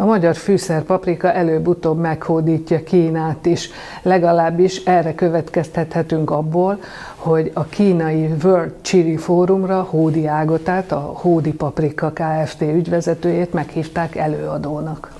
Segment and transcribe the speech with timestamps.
[0.00, 3.70] A magyar fűszerpaprika előbb-utóbb meghódítja Kínát is.
[4.02, 6.78] Legalábbis erre következtethetünk abból,
[7.16, 12.62] hogy a kínai World Chili Fórumra Hódi Ágotát, a Hódi Paprika Kft.
[12.62, 15.17] ügyvezetőjét meghívták előadónak.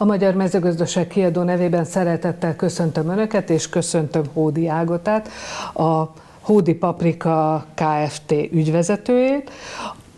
[0.00, 5.28] A Magyar Mezőgazdaság kiadó nevében szeretettel köszöntöm Önöket, és köszöntöm Hódi Ágotát,
[5.74, 6.04] a
[6.40, 8.32] Hódi Paprika Kft.
[8.32, 9.50] ügyvezetőjét,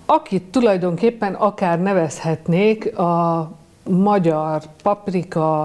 [0.07, 3.51] akit tulajdonképpen akár nevezhetnék a
[3.89, 5.63] magyar paprika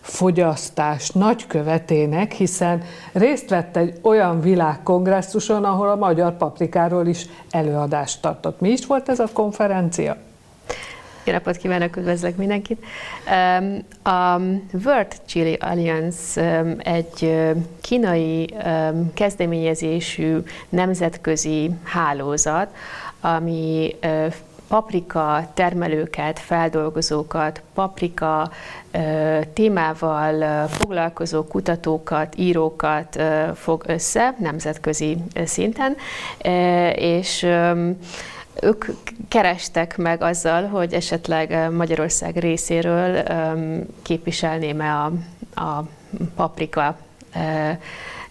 [0.00, 2.82] fogyasztás nagykövetének, hiszen
[3.12, 8.60] részt vett egy olyan világkongresszuson, ahol a magyar paprikáról is előadást tartott.
[8.60, 10.16] Mi is volt ez a konferencia?
[11.28, 12.84] Jó napot kívánok, üdvözlök mindenkit!
[14.02, 14.40] A
[14.84, 16.42] World Chili Alliance
[16.78, 17.42] egy
[17.80, 18.54] kínai
[19.14, 20.36] kezdeményezésű
[20.68, 22.74] nemzetközi hálózat,
[23.20, 23.96] ami
[24.68, 28.50] paprika termelőket, feldolgozókat, paprika
[29.52, 33.22] témával foglalkozó kutatókat, írókat
[33.54, 35.96] fog össze nemzetközi szinten,
[36.94, 37.46] és
[38.62, 38.84] ők
[39.28, 43.22] kerestek meg azzal, hogy esetleg Magyarország részéről
[44.02, 45.12] képviselném-e a,
[45.60, 45.84] a
[46.34, 46.96] paprika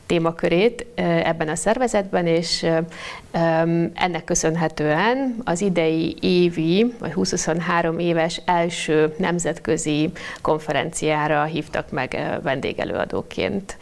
[0.08, 2.66] témakörét ebben a szervezetben, és
[3.94, 13.78] ennek köszönhetően az idei évi, vagy 2023 éves első nemzetközi konferenciára hívtak meg vendégelőadóként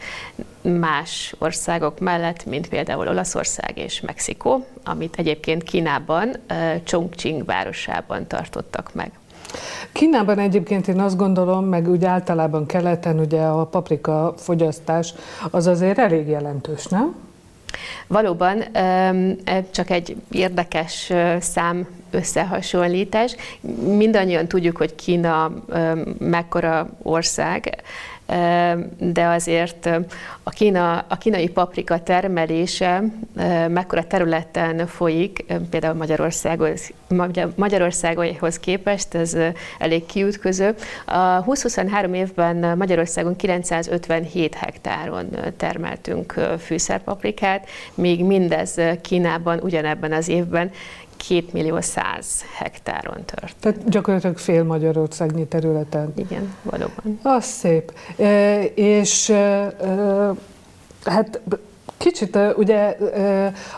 [0.60, 6.36] más országok mellett, mint például Olaszország és Mexikó, amit egyébként Kínában,
[6.84, 9.10] Chongqing városában tartottak meg.
[9.92, 15.14] Kínában egyébként én azt gondolom, meg úgy általában keleten ugye a paprika fogyasztás
[15.50, 17.14] az azért elég jelentős, nem?
[18.06, 18.64] Valóban
[19.70, 23.36] csak egy érdekes szám összehasonlítás.
[23.96, 25.52] Mindannyian tudjuk, hogy Kína
[26.18, 27.82] mekkora ország,
[28.98, 29.88] de azért
[30.42, 33.02] a, Kína, a kínai paprika termelése
[33.68, 36.90] mekkora területen folyik, például Magyarországhoz,
[37.54, 39.36] Magyarországhoz képest, ez
[39.78, 40.74] elég kiütköző.
[41.04, 50.70] A 20-23 évben Magyarországon 957 hektáron termeltünk fűszerpaprikát, míg mindez Kínában ugyanebben az évben
[51.16, 53.56] 2 millió 100 hektáron tört.
[53.60, 56.12] Tehát gyakorlatilag fél Magyarországnyi területen.
[56.16, 57.18] Igen, valóban.
[57.22, 57.92] Az szép.
[58.16, 60.32] E, és e, e,
[61.04, 61.40] hát
[61.98, 62.96] Kicsit ugye,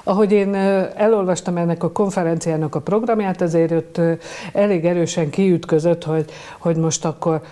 [0.03, 0.55] ahogy én
[0.95, 4.01] elolvastam ennek a konferenciának a programját, azért ott
[4.53, 7.43] elég erősen kiütközött, hogy, hogy most akkor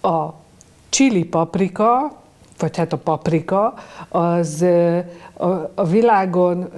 [0.00, 0.28] a
[0.88, 2.20] chili paprika,
[2.60, 3.74] vagy hát a paprika,
[4.08, 4.64] az
[5.34, 6.68] a, a világon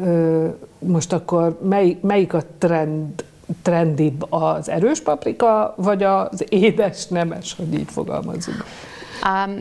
[0.79, 3.25] most akkor mely, melyik a trend,
[3.63, 8.65] trendibb, az erős paprika, vagy az édes nemes, hogy így fogalmazunk?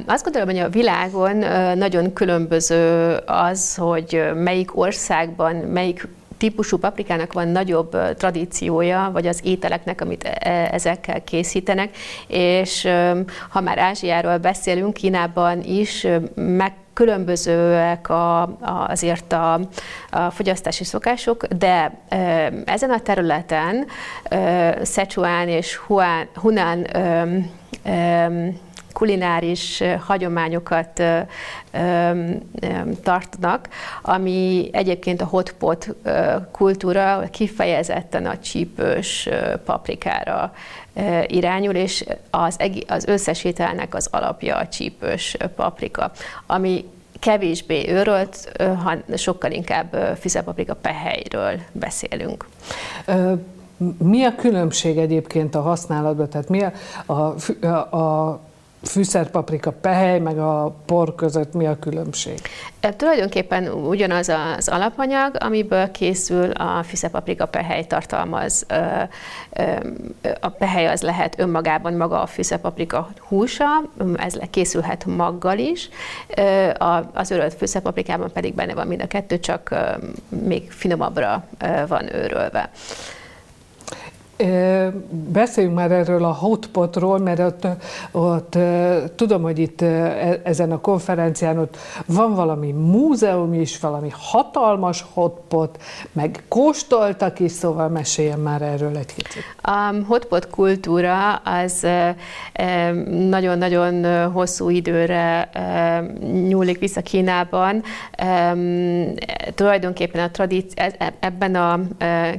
[0.06, 1.36] Azt gondolom, hogy a világon
[1.78, 6.08] nagyon különböző az, hogy melyik országban, melyik
[6.41, 11.97] típusú paprikának van nagyobb tradíciója, vagy az ételeknek, amit e, ezekkel készítenek,
[12.28, 12.88] és
[13.50, 18.41] ha már Ázsiáról beszélünk, Kínában is meg különbözőek a,
[18.88, 19.53] azért a,
[20.09, 23.85] a fogyasztási szokások, de e, ezen a területen
[24.24, 27.28] e, Sichuan és Huan, Hunan e,
[27.84, 28.31] e,
[28.94, 31.03] kulináris hagyományokat
[33.03, 33.69] tartnak,
[34.02, 35.96] ami egyébként a hotpot
[36.52, 39.30] kultúra kifejezetten a csípős
[39.66, 40.53] paprikára
[41.25, 42.57] irányul, és az,
[42.88, 46.12] az összes ételnek az alapja a csípős paprika,
[46.46, 46.85] ami
[47.19, 48.62] kevésbé őrölt,
[49.16, 52.47] sokkal inkább fizepaprika pehelyről beszélünk.
[53.97, 56.30] Mi a különbség egyébként a használatban?
[56.30, 56.63] Tehát mi
[57.06, 57.35] a,
[57.66, 58.40] a, a
[58.84, 62.42] fűszerpaprika pehely, meg a por között mi a különbség?
[62.80, 68.66] E, tulajdonképpen ugyanaz az alapanyag, amiből készül a fűszerpaprika pehely tartalmaz.
[70.39, 73.66] A pehely az lehet önmagában maga a fűszerpaprika húsa,
[74.16, 75.89] ez készülhet maggal is,
[77.13, 79.75] az őrölt fűszerpaprikában pedig benne van mind a kettő, csak
[80.30, 81.44] még finomabbra
[81.88, 82.69] van őrölve.
[85.10, 87.68] Beszéljünk már erről a hotpotról, mert ott,
[88.12, 88.58] ott
[89.16, 95.82] tudom, hogy itt e, ezen a konferencián ott van valami múzeum is, valami hatalmas hotpot,
[96.12, 99.44] meg kóstoltak is, szóval meséljen már erről egy kicsit.
[99.62, 101.88] A hotpot kultúra az
[103.30, 105.50] nagyon-nagyon hosszú időre
[106.48, 107.84] nyúlik vissza Kínában.
[109.56, 111.80] Tulajdonképpen a tradíci- e, e, ebben a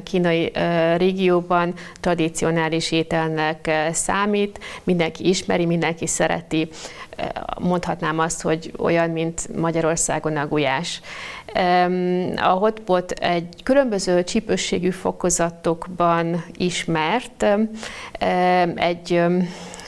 [0.05, 0.53] kínai
[0.97, 6.69] régióban tradicionális ételnek számít, mindenki ismeri, mindenki szereti.
[7.59, 11.01] Mondhatnám azt, hogy olyan, mint Magyarországon a gulyás.
[12.37, 17.47] A hotpot egy különböző csípősségű fokozatokban ismert,
[18.75, 19.23] egy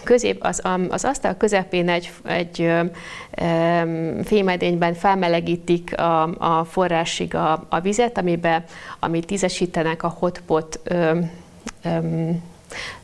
[0.05, 2.73] közép, az, az asztal közepén egy, egy
[4.25, 8.65] fémedényben felmelegítik a, a forrásig a, a vizet, amiben,
[8.99, 10.81] amit tízesítenek a hotpot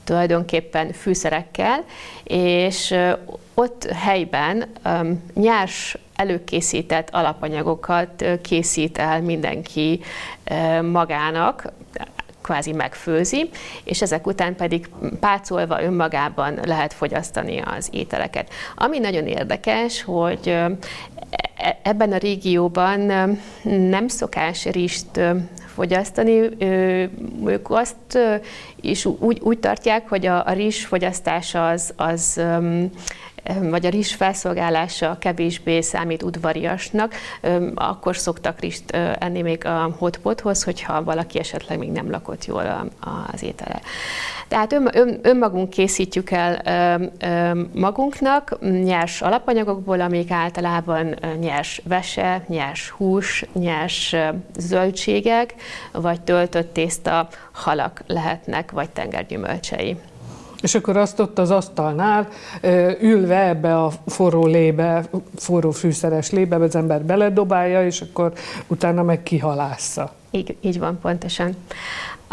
[0.05, 1.85] tulajdonképpen fűszerekkel,
[2.25, 2.95] és
[3.55, 4.65] ott helyben
[5.35, 10.01] nyers előkészített alapanyagokat készít el mindenki
[10.83, 11.73] magának,
[12.43, 13.51] kvázi megfőzi,
[13.85, 14.89] és ezek után pedig
[15.21, 18.53] pácolva önmagában lehet fogyasztani az ételeket.
[18.77, 20.59] Ami nagyon érdekes, hogy
[21.83, 23.01] ebben a régióban
[23.63, 25.21] nem szokás rist
[25.67, 26.49] fogyasztani.
[27.47, 28.19] Ők azt
[28.81, 32.41] is úgy, úgy tartják, hogy a, a rizs fogyasztása az, az
[33.61, 37.15] vagy a rizs felszolgálása kevésbé számít udvariasnak,
[37.75, 42.93] akkor szoktak rizst enni még a hotpothoz, hogyha valaki esetleg még nem lakott jól
[43.33, 43.81] az étele.
[44.49, 46.63] Tehát ön, ön, önmagunk készítjük el
[47.75, 54.17] magunknak nyers alapanyagokból, amik általában nyers vese, nyers hús, nyers
[54.57, 55.55] zöldségek,
[55.93, 59.97] vagy töltött tészta, halak lehetnek, vagy tengergyümölcsei.
[60.63, 62.29] És akkor azt ott az asztalnál
[63.01, 65.05] ülve ebbe a forró lébe,
[65.37, 68.33] forró fűszeres lébe az ember beledobálja, és akkor
[68.67, 70.13] utána meg kihalásza.
[70.31, 71.57] Így, így van, pontosan.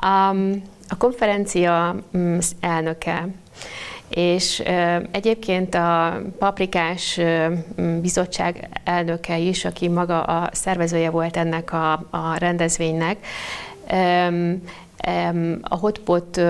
[0.06, 3.28] Um, a konferencia mm, elnöke
[4.10, 4.64] és
[5.12, 7.20] egyébként a Paprikás
[8.02, 13.18] bizottság elnöke is, aki maga a szervezője volt ennek a, a rendezvénynek,
[15.62, 16.42] a Hotpot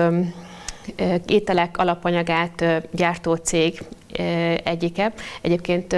[1.26, 3.82] ételek alapanyagát gyártó cég
[4.64, 5.12] egyike.
[5.40, 5.96] Egyébként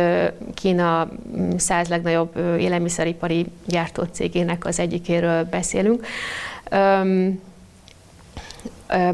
[0.54, 1.08] Kína
[1.56, 6.06] száz legnagyobb élelmiszeripari gyártó cégének az egyikéről beszélünk.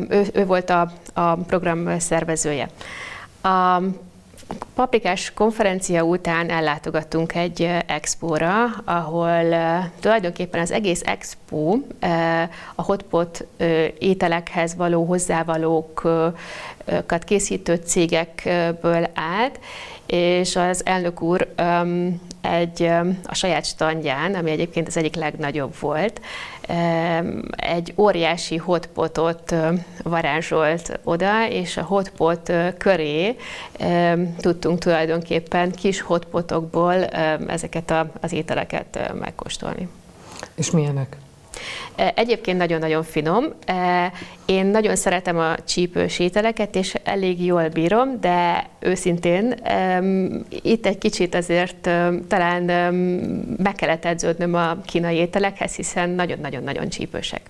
[0.08, 2.70] Ő, ő volt a, a program szervezője.
[3.43, 3.81] A
[4.75, 9.44] Paprikás konferencia után ellátogattunk egy expóra, ahol
[10.00, 11.76] tulajdonképpen az egész expo
[12.75, 13.46] a hotpot
[13.98, 16.34] ételekhez való hozzávalókat
[17.25, 19.60] készítő cégekből állt,
[20.06, 21.48] és az elnök úr
[22.40, 22.82] egy,
[23.25, 26.20] a saját standján, ami egyébként az egyik legnagyobb volt,
[27.57, 29.55] egy óriási hotpotot
[30.03, 33.37] varázsolt oda, és a hotpot köré
[34.37, 37.05] tudtunk tulajdonképpen kis hotpotokból
[37.47, 39.89] ezeket az ételeket megkóstolni.
[40.55, 41.17] És milyenek?
[42.14, 43.44] Egyébként nagyon-nagyon finom.
[44.46, 49.54] Én nagyon szeretem a csípős ételeket, és elég jól bírom, de őszintén
[50.48, 51.90] itt egy kicsit azért
[52.28, 52.62] talán
[53.56, 57.40] meg kellett edződnöm a kínai ételekhez, hiszen nagyon-nagyon-nagyon csípősek.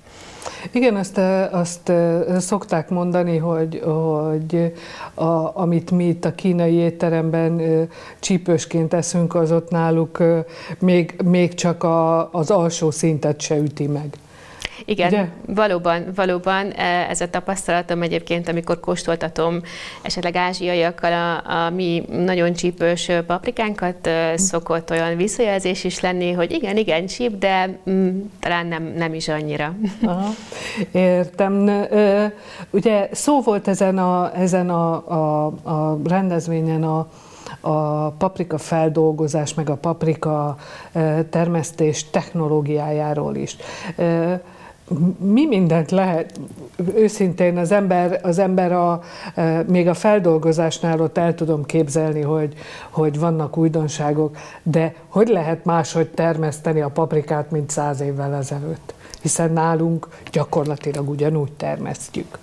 [0.73, 1.19] Igen, azt,
[1.51, 1.93] azt
[2.39, 4.73] szokták mondani, hogy, hogy
[5.15, 7.61] a, amit mi itt a kínai étteremben
[8.21, 10.23] csípősként eszünk, az ott náluk
[10.79, 14.17] még, még csak a, az alsó szintet se üti meg.
[14.89, 15.29] Igen, Ugye?
[15.47, 19.61] valóban, valóban e, ez a tapasztalatom egyébként, amikor kóstoltatom
[20.03, 24.37] esetleg ázsiaiakkal a, a mi nagyon csípős paprikánkat, hm.
[24.37, 29.29] szokott olyan visszajelzés is lenni, hogy igen, igen, csíp, de mm, talán nem, nem is
[29.29, 29.75] annyira.
[30.03, 30.29] Aha,
[30.93, 31.87] értem.
[32.71, 37.09] Ugye szó volt ezen a, ezen a, a, a rendezvényen a
[37.61, 40.57] a paprika feldolgozás, meg a paprika
[41.31, 43.57] termesztés technológiájáról is
[45.19, 46.41] mi mindent lehet,
[46.95, 49.03] őszintén az ember, az ember a,
[49.35, 52.55] e, még a feldolgozásnál ott el tudom képzelni, hogy,
[52.91, 58.95] hogy vannak újdonságok, de hogy lehet máshogy termeszteni a paprikát, mint száz évvel ezelőtt?
[59.23, 62.39] Hiszen nálunk gyakorlatilag ugyanúgy termesztjük.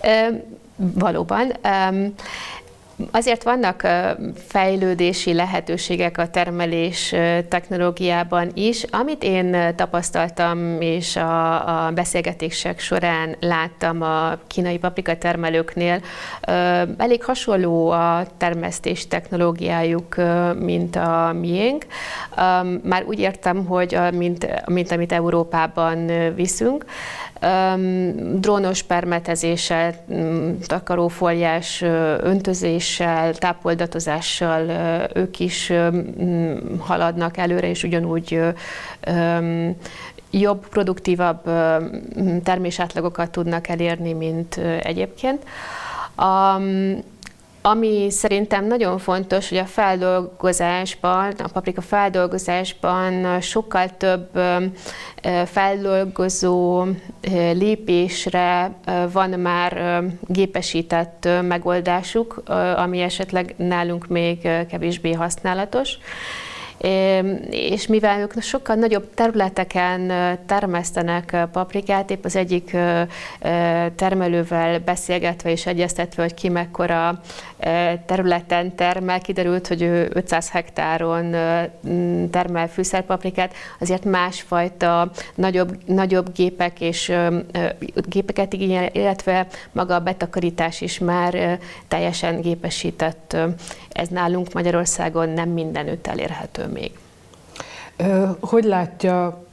[0.00, 0.44] E,
[0.76, 1.52] valóban.
[3.10, 3.86] Azért vannak
[4.36, 7.14] fejlődési lehetőségek a termelés
[7.48, 8.84] technológiában is.
[8.90, 16.00] Amit én tapasztaltam, és a, a beszélgetések során láttam a kínai paprika termelőknél,
[16.96, 20.16] elég hasonló a termesztés technológiájuk,
[20.58, 21.86] mint a miénk.
[22.82, 26.84] Már úgy értem, hogy mint, mint amit Európában viszünk,
[28.34, 29.94] drónos permetezéssel,
[30.66, 31.82] takarófóliás
[32.22, 34.70] öntözéssel, tápoldatozással
[35.14, 35.72] ők is
[36.78, 38.40] haladnak előre, és ugyanúgy
[40.30, 41.50] jobb, produktívabb
[42.42, 45.42] termésátlagokat tudnak elérni, mint egyébként.
[47.66, 54.28] Ami szerintem nagyon fontos, hogy a feldolgozásban, a paprika feldolgozásban sokkal több
[55.44, 56.84] feldolgozó
[57.52, 58.74] lépésre
[59.12, 62.42] van már gépesített megoldásuk,
[62.76, 65.98] ami esetleg nálunk még kevésbé használatos
[67.50, 70.12] és mivel ők sokkal nagyobb területeken
[70.46, 72.76] termesztenek paprikát, épp az egyik
[73.96, 77.20] termelővel beszélgetve és egyeztetve, hogy ki mekkora
[78.06, 81.30] területen termel, kiderült, hogy ő 500 hektáron
[82.30, 87.12] termel fűszerpaprikát, azért másfajta nagyobb, nagyobb gépek és
[88.08, 93.36] gépeket igényel, illetve maga a betakarítás is már teljesen gépesített.
[93.94, 96.92] Ez nálunk Magyarországon nem mindenütt elérhető még.
[98.40, 99.44] Hogy látja,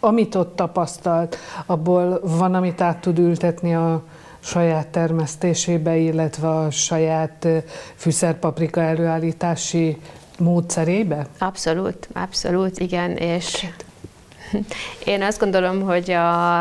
[0.00, 1.36] amit ott tapasztalt,
[1.66, 4.02] abból van, amit át tud ültetni a
[4.40, 7.46] saját termesztésébe, illetve a saját
[7.94, 10.00] fűszerpaprika előállítási
[10.38, 11.26] módszerébe?
[11.38, 13.66] Abszolút, abszolút, igen, és
[15.04, 16.60] én azt gondolom, hogy a,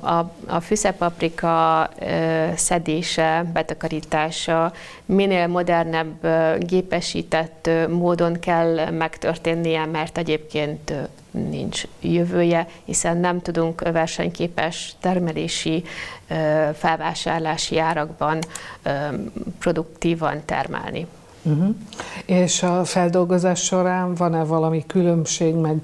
[0.00, 1.88] a, a fűszerpaprika
[2.56, 4.72] szedése, betakarítása
[5.04, 6.26] minél modernebb,
[6.58, 10.92] gépesített módon kell megtörténnie, mert egyébként
[11.30, 15.84] nincs jövője, hiszen nem tudunk versenyképes termelési,
[16.72, 18.38] felvásárlási árakban
[19.58, 21.06] produktívan termelni.
[21.42, 21.74] Uh-huh.
[22.24, 25.76] És a feldolgozás során van-e valami különbség, meg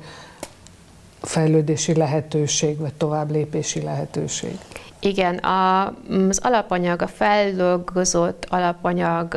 [1.23, 4.59] fejlődési lehetőség, vagy tovább lépési lehetőség?
[5.01, 5.87] Igen, a,
[6.29, 9.37] az alapanyag, a feldolgozott alapanyag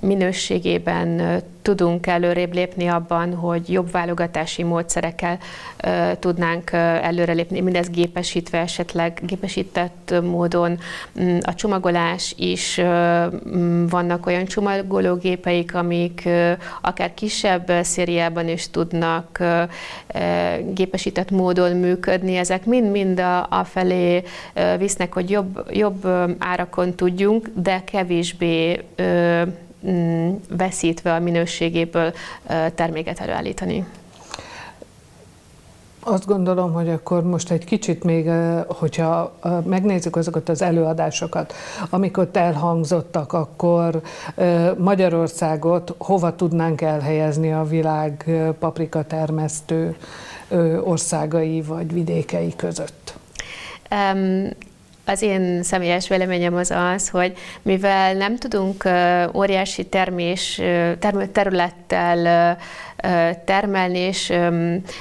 [0.00, 5.38] minőségében tudunk előrébb lépni abban, hogy jobb válogatási módszerekkel
[6.18, 6.72] tudnánk
[7.02, 10.78] előrelépni, mindez gépesítve esetleg, gépesített módon.
[11.20, 16.28] Mm, a csomagolás is mm, vannak olyan csomagológépeik, amik
[16.80, 19.38] akár kisebb szériában is tudnak
[20.74, 22.36] gépesített módon működni.
[22.36, 24.22] Ezek mind-mind a, felé
[24.78, 26.06] visznek, hogy jobb, jobb
[26.38, 28.84] árakon tudjunk, de kevésbé
[30.48, 32.12] veszítve a minőségéből
[32.74, 33.86] terméket előállítani.
[36.08, 38.30] Azt gondolom, hogy akkor most egy kicsit még,
[38.68, 41.54] hogyha megnézzük azokat az előadásokat,
[41.90, 44.02] amik ott elhangzottak, akkor
[44.78, 49.96] Magyarországot hova tudnánk elhelyezni a világ paprika termesztő
[50.84, 53.18] országai vagy vidékei között?
[55.08, 57.32] Az én személyes véleményem az az, hogy
[57.62, 58.84] mivel nem tudunk
[59.34, 60.60] óriási termés,
[61.32, 62.56] területtel
[63.44, 64.32] termelni, és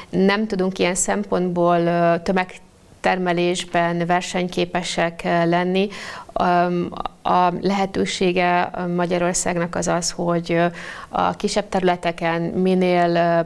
[0.09, 1.79] nem tudunk ilyen szempontból
[3.05, 5.88] tömegtermelésben versenyképesek lenni,
[7.21, 10.57] a lehetősége Magyarországnak az az, hogy
[11.09, 13.45] a kisebb területeken minél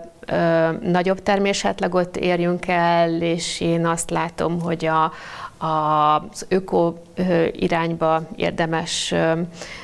[0.82, 5.12] nagyobb termésátlagot érjünk el, és én azt látom, hogy a,
[5.66, 6.94] az öko
[7.52, 9.14] irányba érdemes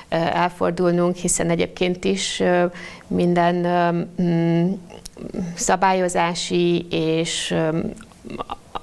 [0.09, 2.43] elfordulnunk, hiszen egyébként is
[3.07, 3.65] minden
[5.55, 7.55] szabályozási és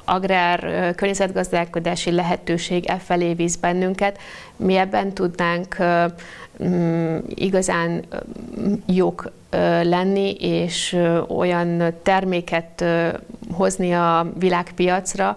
[0.04, 0.60] agrár
[0.94, 4.18] környezetgazdálkodási lehetőség e felé víz bennünket.
[4.56, 5.76] Mi ebben tudnánk
[6.64, 8.04] mm, igazán
[8.86, 9.30] jók
[9.82, 12.84] lenni, és olyan terméket
[13.52, 15.36] hozni a világpiacra,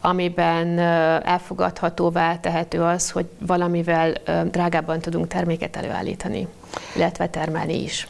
[0.00, 0.78] amiben
[1.22, 4.12] elfogadhatóvá tehető az, hogy valamivel
[4.50, 6.46] drágábban tudunk terméket előállítani,
[6.96, 8.08] illetve termelni is.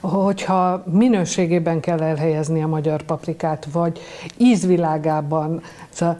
[0.00, 4.00] Hogyha minőségében kell elhelyezni a magyar paprikát, vagy
[4.36, 6.18] ízvilágában, szóval,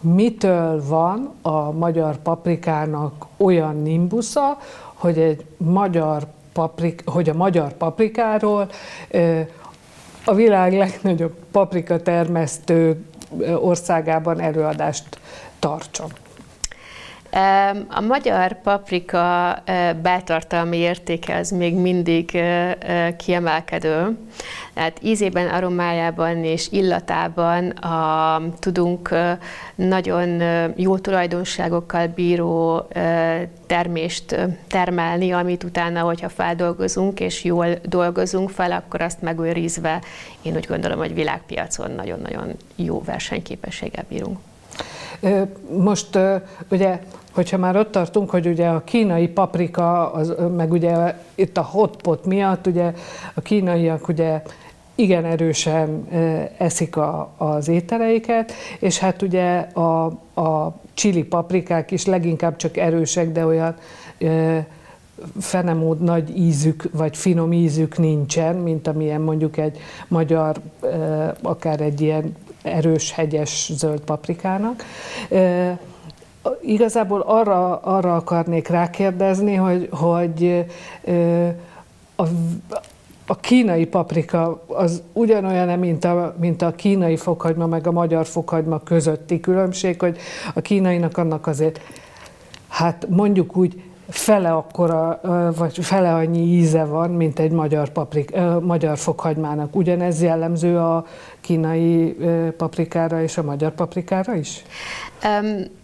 [0.00, 4.58] mitől van a magyar paprikának olyan nimbusza,
[4.94, 8.68] hogy egy magyar paprik, hogy a magyar paprikáról
[10.24, 13.04] a világ legnagyobb paprika termesztő
[13.60, 15.20] országában előadást
[15.58, 16.08] tartson?
[17.88, 19.58] A magyar paprika
[20.02, 22.42] beltartalmi értéke az még mindig
[23.16, 24.18] kiemelkedő.
[24.74, 29.14] Tehát ízében, aromájában és illatában a, tudunk
[29.74, 30.42] nagyon
[30.76, 32.88] jó tulajdonságokkal bíró
[33.66, 34.36] termést
[34.68, 40.02] termelni, amit utána, hogyha feldolgozunk és jól dolgozunk fel, akkor azt megőrizve
[40.42, 44.38] én úgy gondolom, hogy világpiacon nagyon-nagyon jó versenyképességgel bírunk.
[45.78, 46.18] Most
[46.70, 47.00] ugye,
[47.32, 52.24] hogyha már ott tartunk, hogy ugye a kínai paprika, az, meg ugye itt a hotpot
[52.24, 52.92] miatt, ugye
[53.34, 54.42] a kínaiak ugye
[54.94, 56.08] igen erősen
[56.58, 63.32] eszik a, az ételeiket, és hát ugye a, a csili paprikák is leginkább csak erősek,
[63.32, 63.74] de olyan
[65.40, 70.56] fenemód nagy ízük, vagy finom ízük nincsen, mint amilyen mondjuk egy magyar,
[71.42, 74.84] akár egy ilyen erős, hegyes zöld paprikának.
[76.60, 80.64] Igazából arra, arra akarnék rákérdezni, hogy, hogy
[82.16, 82.24] a,
[83.26, 88.78] a kínai paprika az ugyanolyan, mint a, mint a kínai fokhagyma, meg a magyar fokhagyma
[88.78, 90.18] közötti különbség, hogy
[90.54, 91.80] a kínainak annak azért,
[92.68, 95.20] hát mondjuk úgy fele akkora,
[95.56, 99.76] vagy fele annyi íze van, mint egy magyar, paprik, magyar fokhagymának.
[99.76, 101.06] Ugyanez jellemző a
[101.40, 102.16] kínai
[102.56, 104.62] paprikára és a magyar paprikára is?
[105.24, 105.78] Um,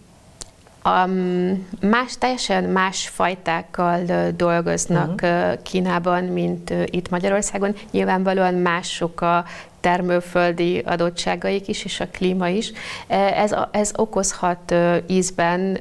[1.05, 5.63] Um, más, teljesen más fajtákkal dolgoznak uh-huh.
[5.63, 7.75] Kínában, mint itt Magyarországon.
[7.91, 9.45] Nyilvánvalóan mások a
[9.81, 12.73] termőföldi adottságaik is, és a klíma is.
[13.07, 14.75] Ez, ez okozhat
[15.07, 15.79] ízben,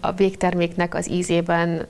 [0.00, 1.86] a végterméknek az ízében,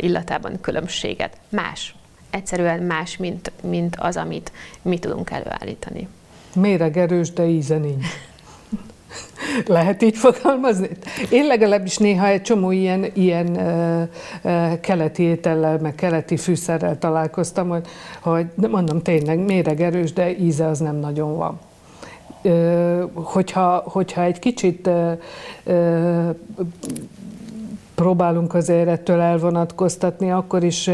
[0.00, 1.36] illatában különbséget.
[1.48, 1.94] Más.
[2.30, 4.52] Egyszerűen más, mint, mint az, amit
[4.82, 6.08] mi tudunk előállítani.
[6.54, 8.06] Méreg erős, de íze nincs.
[9.66, 10.88] Lehet így fogalmazni?
[11.30, 14.02] Én legalábbis néha egy csomó ilyen, ilyen uh,
[14.42, 17.86] uh, keleti étellel, meg keleti fűszerrel találkoztam, hogy,
[18.20, 21.58] hogy mondom tényleg méreg erős, de íze az nem nagyon van.
[22.42, 25.12] Uh, hogyha, hogyha egy kicsit uh,
[25.64, 26.28] uh,
[28.00, 30.90] próbálunk azért ettől elvonatkoztatni, akkor is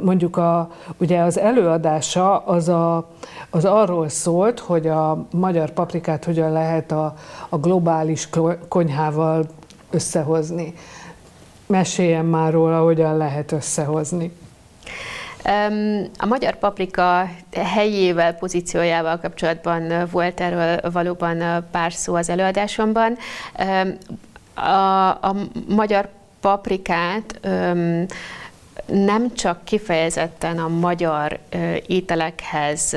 [0.00, 3.08] mondjuk a, ugye az előadása az, a,
[3.50, 7.14] az arról szólt, hogy a magyar paprikát hogyan lehet a,
[7.48, 8.28] a globális
[8.68, 9.46] konyhával
[9.90, 10.74] összehozni.
[11.66, 14.32] Meséljen már róla, hogyan lehet összehozni.
[16.18, 23.16] A magyar paprika helyével, pozíciójával kapcsolatban volt erről valóban pár szó az előadásomban
[24.54, 25.36] a, a
[25.68, 26.08] magyar
[26.40, 28.06] paprikát öm,
[28.86, 31.38] nem csak kifejezetten a magyar
[31.86, 32.96] ételekhez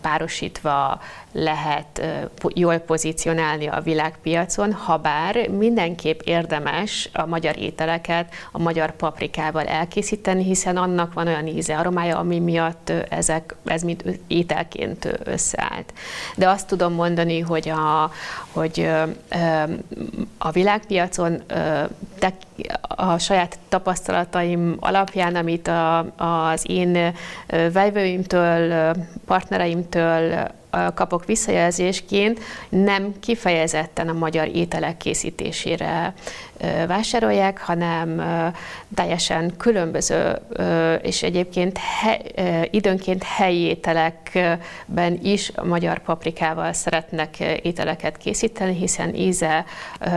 [0.00, 1.00] párosítva
[1.32, 2.02] lehet
[2.54, 10.44] jól pozícionálni a világpiacon, ha bár mindenképp érdemes a magyar ételeket a magyar paprikával elkészíteni,
[10.44, 15.92] hiszen annak van olyan íze, aromája, ami miatt ezek, ez mint ételként összeállt.
[16.36, 18.10] De azt tudom mondani, hogy a,
[18.52, 18.90] hogy
[20.38, 21.42] a világpiacon
[22.88, 27.14] a saját tapasztalataim alapján, amit a, az én
[27.72, 28.94] vevőimtől,
[29.26, 30.48] partnereimtől
[30.94, 36.14] kapok visszajelzésként, nem kifejezetten a magyar ételek készítésére
[36.86, 38.22] vásárolják, hanem
[38.94, 40.38] teljesen különböző,
[41.02, 42.20] és egyébként he,
[42.70, 49.64] időnként helyi ételekben is a magyar paprikával szeretnek ételeket készíteni, hiszen íze,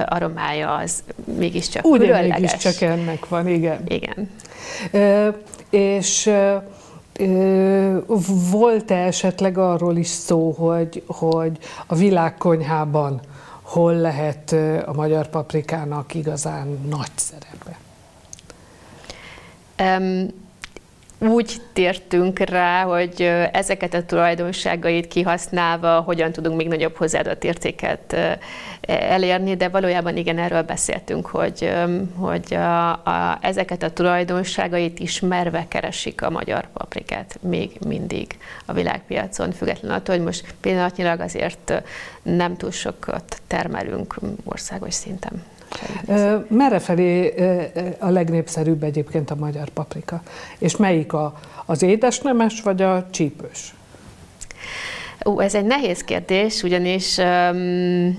[0.05, 1.03] aromája az
[1.37, 2.39] mégiscsak Ugye különleges.
[2.39, 3.83] mégiscsak ennek van, igen.
[3.87, 4.29] Igen.
[4.91, 5.33] E,
[5.69, 6.31] és
[8.51, 13.21] volt-e esetleg arról is szó, hogy, hogy a világkonyhában
[13.62, 17.78] hol lehet a magyar paprikának igazán nagy szerepe?
[19.80, 20.28] Um,
[21.19, 28.15] úgy tértünk rá, hogy ezeket a tulajdonságait kihasználva hogyan tudunk még nagyobb hozzáadott értéket
[28.88, 31.73] elérni, de valójában igen, erről beszéltünk, hogy,
[32.15, 39.51] hogy a, a, ezeket a tulajdonságait ismerve keresik a magyar paprikát még mindig a világpiacon,
[39.51, 41.84] függetlenül attól, hogy most pillanatnyilag azért
[42.21, 45.43] nem túl sokat termelünk országos szinten.
[46.47, 47.33] Merre felé
[47.99, 50.21] a legnépszerűbb egyébként a magyar paprika?
[50.57, 53.73] És melyik a, az édesnemes vagy a csípős?
[55.25, 58.17] Ó, ez egy nehéz kérdés, ugyanis um,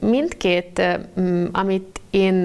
[0.00, 0.82] mindkét,
[1.16, 2.44] um, amit én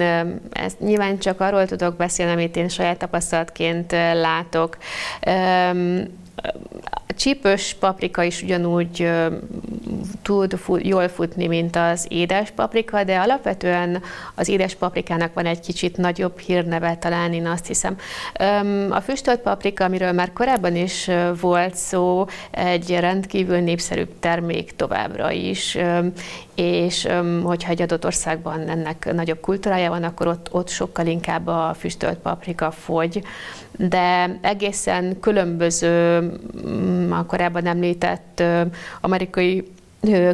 [0.52, 4.78] ezt nyilván csak arról tudok beszélni, amit én saját tapasztalatként látok.
[5.26, 6.02] Um,
[7.16, 9.08] csípős paprika is ugyanúgy
[10.26, 14.02] tud jól futni, mint az édes paprika, de alapvetően
[14.34, 17.96] az édes paprikának van egy kicsit nagyobb hírneve, talán én azt hiszem.
[18.90, 21.10] A füstölt paprika, amiről már korábban is
[21.40, 25.78] volt szó, egy rendkívül népszerű termék továbbra is,
[26.54, 27.08] és
[27.42, 32.18] hogyha egy adott országban ennek nagyobb kultúrája van, akkor ott, ott sokkal inkább a füstölt
[32.18, 33.22] paprika fogy,
[33.76, 36.20] de egészen különböző
[36.66, 38.42] mm, a korábban említett
[39.00, 39.74] amerikai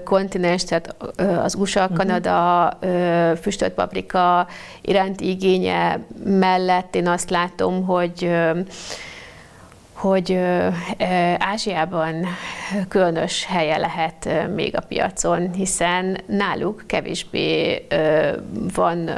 [0.04, 0.94] kontinens, tehát
[1.42, 1.96] az USA, uh-huh.
[1.96, 2.78] Kanada
[3.40, 4.46] füstölt paprika
[4.80, 8.30] iránti igénye mellett én azt látom, hogy
[9.92, 10.38] hogy
[11.38, 12.26] Ázsiában
[12.88, 17.87] különös helye lehet még a piacon, hiszen náluk kevésbé
[18.74, 19.11] van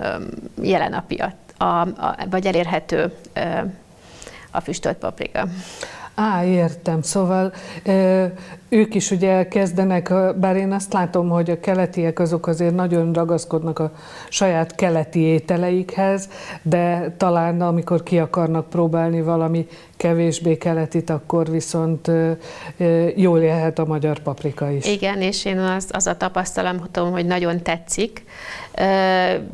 [0.63, 3.13] jelen a piac, a, a, vagy elérhető
[4.51, 5.47] a füstölt paprika.
[6.15, 7.03] Á, értem.
[7.03, 7.53] Szóval
[8.69, 13.79] ők is ugye kezdenek, bár én azt látom, hogy a keletiek azok azért nagyon ragaszkodnak
[13.79, 13.93] a
[14.29, 16.29] saját keleti ételeikhez,
[16.63, 22.11] de talán amikor ki akarnak próbálni valami kevésbé keletit, akkor viszont
[23.15, 24.87] jól jöhet a magyar paprika is.
[24.87, 28.25] Igen, és én az, az a tapasztalatom, hogy nagyon tetszik,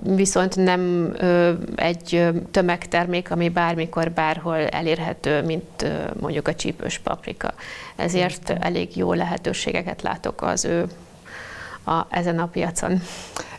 [0.02, 1.14] viszont nem
[1.74, 5.87] egy tömegtermék, ami bármikor, bárhol elérhető, mint
[6.20, 7.54] mondjuk a csípős paprika.
[7.96, 10.87] Ezért elég jó lehetőségeket látok az ő
[11.85, 13.00] a, ezen a piacon.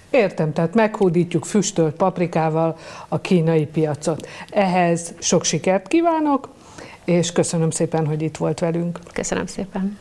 [0.09, 4.27] Értem, tehát meghódítjuk füstölt paprikával a kínai piacot.
[4.49, 6.49] Ehhez sok sikert kívánok,
[7.05, 8.99] és köszönöm szépen, hogy itt volt velünk.
[9.13, 9.97] Köszönöm szépen.